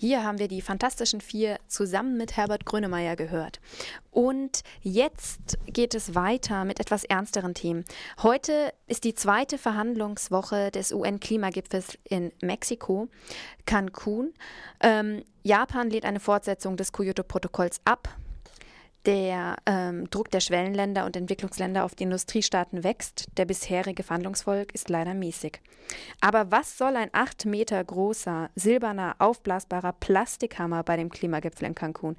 [0.00, 3.60] Hier haben wir die Fantastischen Vier zusammen mit Herbert Grönemeyer gehört.
[4.10, 7.84] Und jetzt geht es weiter mit etwas ernsteren Themen.
[8.22, 13.08] Heute ist die zweite Verhandlungswoche des UN-Klimagipfels in Mexiko,
[13.66, 14.32] Cancun.
[14.80, 18.08] Ähm, Japan lädt eine Fortsetzung des Kyoto-Protokolls ab.
[19.06, 23.26] Der ähm, Druck der Schwellenländer und Entwicklungsländer auf die Industriestaaten wächst.
[23.38, 25.60] Der bisherige Verhandlungsvolk ist leider mäßig.
[26.20, 32.16] Aber was soll ein acht Meter großer, silberner, aufblasbarer Plastikhammer bei dem Klimagipfel in Cancun?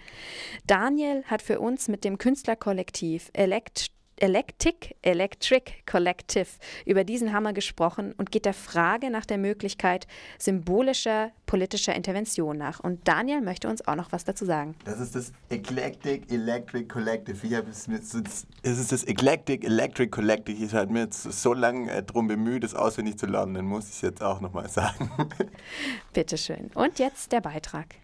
[0.66, 6.46] Daniel hat für uns mit dem Künstlerkollektiv Elect Electric, Electric Collective
[6.86, 10.06] über diesen Hammer gesprochen und geht der Frage nach der Möglichkeit
[10.38, 12.80] symbolischer politischer Intervention nach.
[12.80, 14.76] Und Daniel möchte uns auch noch was dazu sagen.
[14.86, 17.36] Das ist das Eclectic Electric Collective.
[17.46, 18.20] Ich es, mir so,
[18.62, 20.64] es ist das Eclectic Electric Collective.
[20.64, 23.56] Ich habe mir jetzt so lange äh, darum bemüht, es auswendig zu lernen.
[23.56, 25.12] Dann muss ich es jetzt auch nochmal sagen.
[26.14, 26.70] Bitteschön.
[26.76, 27.96] Und jetzt der Beitrag.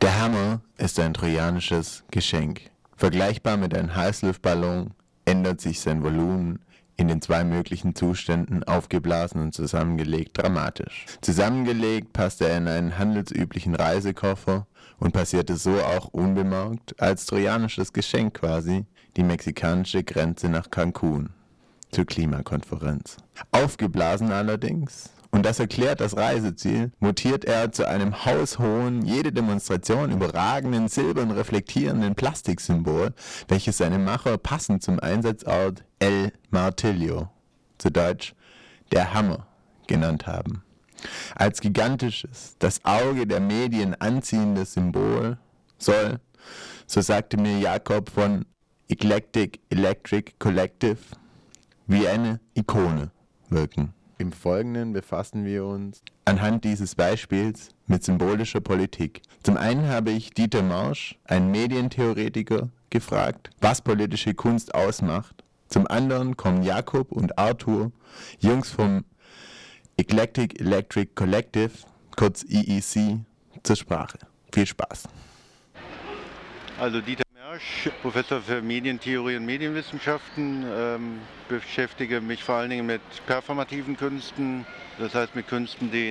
[0.00, 2.70] Der Hammer ist ein trojanisches Geschenk.
[2.96, 6.60] Vergleichbar mit einem Heißluftballon ändert sich sein Volumen
[6.96, 11.06] in den zwei möglichen Zuständen aufgeblasen und zusammengelegt dramatisch.
[11.20, 14.66] Zusammengelegt passte er in einen handelsüblichen Reisekoffer
[14.98, 18.84] und passierte so auch unbemerkt als trojanisches Geschenk quasi
[19.16, 21.30] die mexikanische Grenze nach Cancun
[21.90, 23.16] zur Klimakonferenz.
[23.50, 30.88] Aufgeblasen allerdings und das erklärt das Reiseziel, mutiert er zu einem haushohen, jede Demonstration überragenden,
[30.88, 33.14] silbern reflektierenden Plastiksymbol,
[33.48, 37.30] welches seine Macher passend zum Einsatzort El Martillo,
[37.78, 38.34] zu Deutsch
[38.92, 39.46] der Hammer,
[39.86, 40.62] genannt haben.
[41.34, 45.38] Als gigantisches, das Auge der Medien anziehendes Symbol
[45.78, 46.20] soll,
[46.86, 48.44] so sagte mir Jakob von
[48.88, 50.98] Eclectic Electric Collective,
[51.86, 53.10] wie eine Ikone
[53.48, 53.94] wirken.
[54.22, 59.20] Im Folgenden befassen wir uns anhand dieses Beispiels mit symbolischer Politik.
[59.42, 65.42] Zum einen habe ich Dieter Marsch, einen Medientheoretiker, gefragt, was politische Kunst ausmacht.
[65.66, 67.90] Zum anderen kommen Jakob und Arthur,
[68.38, 69.04] Jungs vom
[69.96, 71.72] Eclectic Electric Collective,
[72.14, 73.24] kurz EEC,
[73.64, 74.18] zur Sprache.
[74.52, 75.08] Viel Spaß.
[76.78, 81.20] Also Dieter Mersch, Professor für Medientheorie und Medienwissenschaften, ähm,
[81.50, 84.64] beschäftige mich vor allen Dingen mit performativen Künsten,
[84.98, 86.08] das heißt mit Künsten, die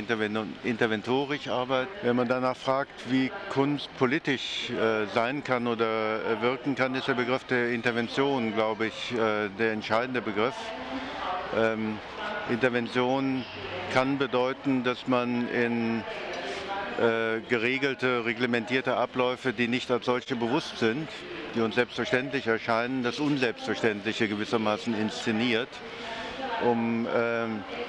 [0.63, 1.89] interventorisch arbeiten.
[2.03, 7.07] Wenn man danach fragt, wie Kunst politisch äh, sein kann oder äh, wirken kann, ist
[7.07, 10.55] der Begriff der Intervention, glaube ich, äh, der entscheidende Begriff.
[11.57, 11.97] Ähm,
[12.51, 13.43] Intervention
[13.95, 16.03] kann bedeuten, dass man in
[17.01, 21.09] äh, geregelte, reglementierte Abläufe, die nicht als solche bewusst sind,
[21.55, 25.69] die uns selbstverständlich erscheinen, das Unselbstverständliche gewissermaßen inszeniert,
[26.63, 27.47] um äh,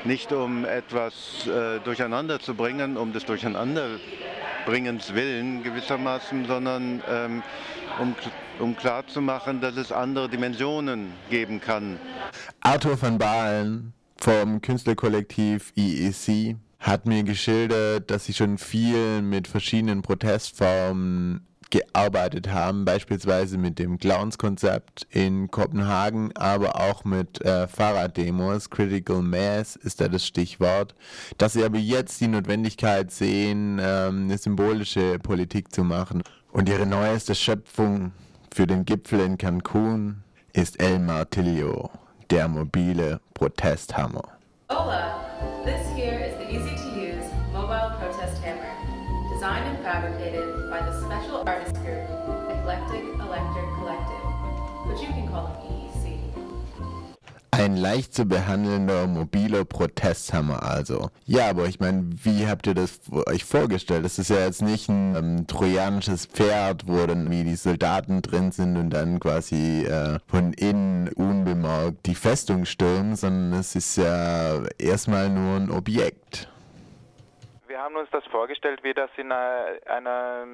[0.08, 7.42] nicht um etwas äh, durcheinander zu bringen, um des Durcheinanderbringens willen gewissermaßen, sondern ähm,
[8.00, 8.16] um,
[8.58, 11.98] um klarzumachen, dass es andere Dimensionen geben kann.
[12.60, 20.02] Arthur van Baalen vom Künstlerkollektiv IEC hat mir geschildert, dass sie schon viel mit verschiedenen
[20.02, 28.68] Protestformen gearbeitet haben, beispielsweise mit dem Clowns-Konzept in Kopenhagen, aber auch mit äh, Fahrraddemos.
[28.68, 30.94] Critical Mass ist da das Stichwort.
[31.38, 36.22] Dass sie aber jetzt die Notwendigkeit sehen, ähm, eine symbolische Politik zu machen.
[36.50, 38.12] Und ihre neueste Schöpfung
[38.52, 40.22] für den Gipfel in Cancun
[40.52, 41.90] ist El Martillo,
[42.28, 44.28] der mobile Protesthammer.
[44.68, 45.21] Hola,
[45.64, 48.72] this here is the easy-to-use mobile protest hammer,
[49.32, 52.08] designed and fabricated by the special artist group
[52.50, 54.26] Eclectic Electric Collective,
[54.88, 56.01] which you can call EEC.
[57.62, 61.10] Ein leicht zu behandelnder mobiler Protesthammer also.
[61.26, 64.04] Ja, aber ich meine, wie habt ihr das euch vorgestellt?
[64.04, 68.50] Das ist ja jetzt nicht ein ähm, trojanisches Pferd, wo dann wie die Soldaten drin
[68.50, 74.62] sind und dann quasi äh, von innen unbemerkt die Festung stürmen, sondern es ist ja
[74.80, 76.48] erstmal nur ein Objekt.
[77.68, 80.46] Wir haben uns das vorgestellt, wie das in einer, einer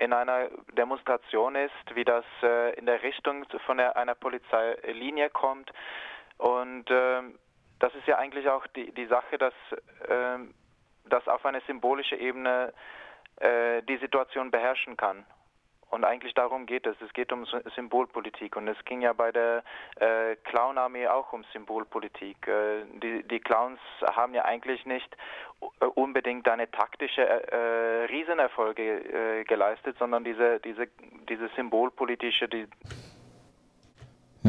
[0.00, 5.70] in einer Demonstration ist, wie das äh, in der Richtung von der, einer Polizeilinie kommt
[6.38, 7.38] und ähm,
[7.80, 9.54] das ist ja eigentlich auch die, die Sache, dass,
[10.08, 10.54] ähm,
[11.08, 12.72] dass auf eine symbolische Ebene
[13.36, 15.24] äh, die Situation beherrschen kann.
[15.90, 17.00] Und eigentlich darum geht es.
[17.00, 18.56] Es geht um Symbolpolitik.
[18.56, 19.64] Und es ging ja bei der
[19.96, 22.46] äh, Clownarmee auch um Symbolpolitik.
[22.46, 25.16] Äh, die, die Clowns haben ja eigentlich nicht
[25.94, 30.88] unbedingt eine taktische äh, Riesenerfolge äh, geleistet, sondern diese, diese,
[31.26, 32.66] diese symbolpolitische, die,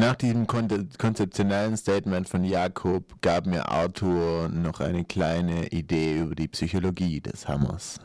[0.00, 6.48] nach diesem konzeptionellen Statement von Jakob gab mir Arthur noch eine kleine Idee über die
[6.48, 8.00] Psychologie des Hammers.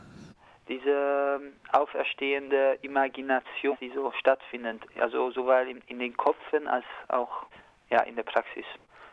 [0.68, 0.90] diese
[1.40, 7.46] ähm, auferstehende Imagination, die so stattfindet, also sowohl in, in den Köpfen als auch
[7.88, 8.66] ja, in der Praxis.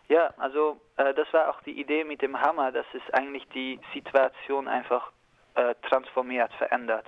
[0.10, 3.80] Ja, also äh, das war auch die Idee mit dem Hammer, dass es eigentlich die
[3.94, 5.12] Situation einfach
[5.56, 7.06] äh, transformiert, verändert.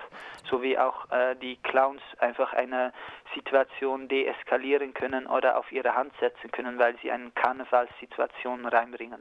[0.49, 2.93] So wie auch äh, die Clowns einfach eine
[3.33, 9.19] Situation deeskalieren können oder auf ihre Hand setzen können, weil sie eine Karnevalssituation reinbringen.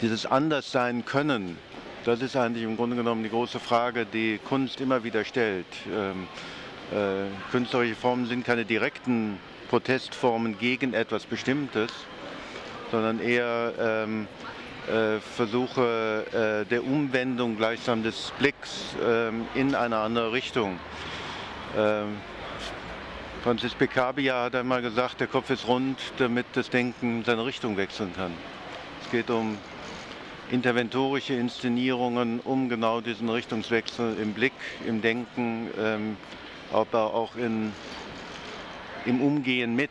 [0.00, 1.58] Dieses Anderssein können,
[2.04, 5.66] das ist eigentlich im Grunde genommen die große Frage, die Kunst immer wieder stellt.
[5.86, 6.26] Ähm,
[6.92, 11.92] äh, künstlerische Formen sind keine direkten Protestformen gegen etwas Bestimmtes,
[12.90, 14.61] sondern eher ähm, äh,
[15.20, 20.78] Versuche äh, der Umwendung gleichsam des Blicks ähm, in eine andere Richtung.
[21.76, 22.16] Ähm,
[23.42, 28.12] Francis Picabia hat einmal gesagt, der Kopf ist rund, damit das Denken seine Richtung wechseln
[28.14, 28.32] kann.
[29.02, 29.58] Es geht um
[30.50, 34.52] interventorische Inszenierungen, um genau diesen Richtungswechsel im Blick,
[34.86, 36.16] im Denken, ähm,
[36.72, 37.72] aber auch in,
[39.06, 39.90] im Umgehen mit,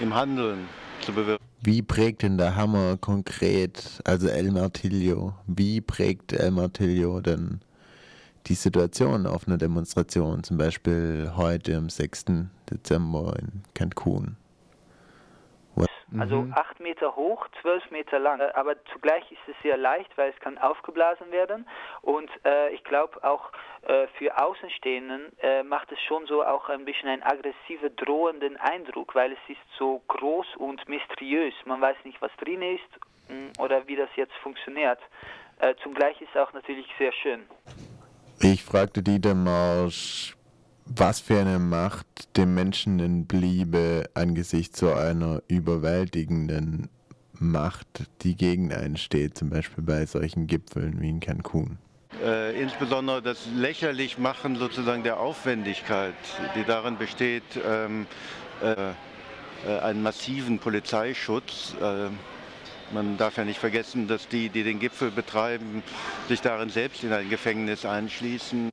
[0.00, 0.68] im Handeln
[1.02, 1.51] zu bewirken.
[1.64, 7.60] Wie prägt denn der Hammer konkret, also El Martillo, wie prägt El Martillo denn
[8.48, 12.24] die Situation auf einer Demonstration, zum Beispiel heute am 6.
[12.68, 14.36] Dezember in Cancun?
[16.18, 16.52] Also mhm.
[16.54, 18.40] acht Meter hoch, zwölf Meter lang.
[18.40, 21.66] Äh, aber zugleich ist es sehr leicht, weil es kann aufgeblasen werden.
[22.02, 23.50] Und äh, ich glaube auch
[23.82, 29.14] äh, für Außenstehenden äh, macht es schon so auch ein bisschen einen aggressiven, drohenden Eindruck,
[29.14, 31.54] weil es ist so groß und mysteriös.
[31.64, 34.98] Man weiß nicht, was drin ist mm, oder wie das jetzt funktioniert.
[35.60, 37.42] Äh, zugleich ist es auch natürlich sehr schön.
[38.40, 40.36] Ich fragte Dieter Marsch,
[40.86, 42.06] was für eine Macht
[42.36, 46.88] dem Menschen denn bliebe angesichts so einer überwältigenden
[47.38, 51.78] Macht, die gegen einen steht, zum Beispiel bei solchen Gipfeln wie in Cancun.
[52.22, 56.14] Äh, insbesondere das Lächerlichmachen sozusagen der Aufwendigkeit,
[56.54, 58.06] die darin besteht, ähm,
[58.62, 58.90] äh,
[59.66, 61.74] äh, einen massiven Polizeischutz.
[61.80, 62.08] Äh,
[62.92, 65.82] man darf ja nicht vergessen, dass die, die den Gipfel betreiben,
[66.28, 68.70] sich darin selbst in ein Gefängnis einschließen.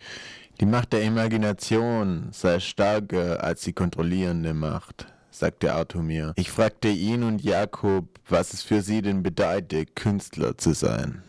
[0.61, 6.33] Die Macht der Imagination sei stärker als die kontrollierende Macht, sagte Arthur mir.
[6.35, 11.23] Ich fragte ihn und Jakob, was es für sie denn bedeute, Künstler zu sein.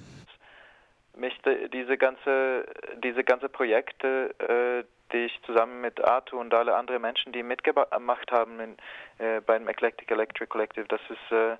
[1.16, 1.40] Mich
[1.72, 2.66] diese ganze,
[3.04, 8.32] diese ganze Projekte, äh, die ich zusammen mit Arthur und alle anderen Menschen, die mitgemacht
[8.32, 8.76] haben in,
[9.24, 11.56] äh, beim Eclectic Electric Collective, das ist, äh,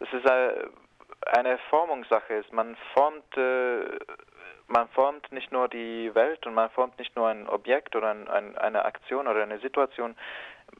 [0.00, 0.68] das ist äh,
[1.34, 2.44] eine Formungssache.
[2.52, 3.24] Man formt
[4.68, 8.28] man formt nicht nur die Welt und man formt nicht nur ein Objekt oder ein,
[8.28, 10.16] ein, eine Aktion oder eine Situation,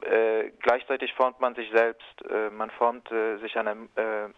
[0.03, 2.25] äh, gleichzeitig formt man sich selbst.
[2.29, 4.29] Äh, man formt äh, sich eine, äh,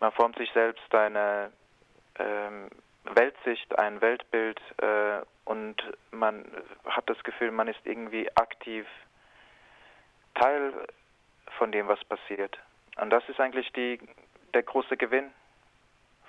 [0.00, 1.50] man formt sich selbst eine
[2.18, 2.68] ähm,
[3.04, 5.76] Weltsicht, ein Weltbild äh, und
[6.10, 6.44] man
[6.84, 8.86] hat das Gefühl, man ist irgendwie aktiv
[10.34, 10.72] Teil
[11.58, 12.58] von dem, was passiert.
[13.00, 13.98] Und das ist eigentlich die,
[14.54, 15.30] der große Gewinn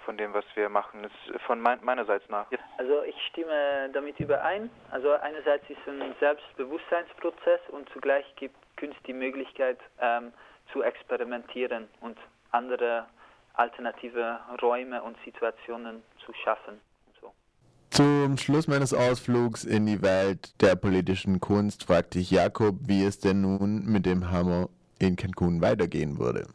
[0.06, 2.48] von dem, was wir machen, ist von mein, meinerseits nach.
[2.78, 4.70] Also ich stimme damit überein.
[4.92, 10.34] Also einerseits ist es ein Selbstbewusstseinsprozess und zugleich gibt Kunst die Möglichkeit ähm,
[10.72, 12.18] zu experimentieren und
[12.52, 13.06] andere
[13.54, 16.80] alternative Räume und Situationen zu schaffen.
[17.94, 23.20] Zum Schluss meines Ausflugs in die Welt der politischen Kunst fragte ich Jakob, wie es
[23.20, 26.48] denn nun mit dem Hammer in Cancun weitergehen würde.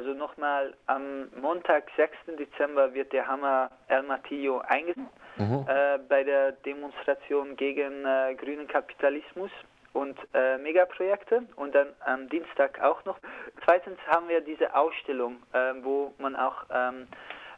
[0.00, 2.38] Also nochmal, am Montag, 6.
[2.38, 5.66] Dezember wird der Hammer El Matillo eingesetzt mhm.
[5.68, 9.50] äh, bei der Demonstration gegen äh, grünen Kapitalismus
[9.92, 13.18] und äh, Megaprojekte und dann am Dienstag auch noch.
[13.66, 17.06] Zweitens haben wir diese Ausstellung, äh, wo man auch ähm,